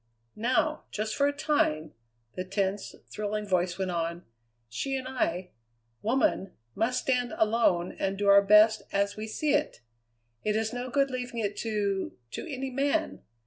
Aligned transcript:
"Now, 0.35 0.85
just 0.89 1.13
for 1.15 1.27
a 1.27 1.31
time," 1.31 1.93
the 2.33 2.43
tense, 2.43 2.95
thrilling 3.11 3.45
voice 3.45 3.77
went 3.77 3.91
on, 3.91 4.25
"she 4.67 4.95
and 4.95 5.07
I 5.07 5.51
women 6.01 6.53
must 6.73 7.01
stand 7.03 7.33
alone, 7.37 7.95
and 7.99 8.17
do 8.17 8.27
our 8.27 8.41
best 8.41 8.81
as 8.91 9.15
we 9.15 9.27
see 9.27 9.53
it. 9.53 9.81
It 10.43 10.55
is 10.55 10.73
no 10.73 10.89
good 10.89 11.11
leaving 11.11 11.37
it 11.41 11.55
to 11.57 12.17
to 12.31 12.51
any 12.51 12.71
man. 12.71 13.21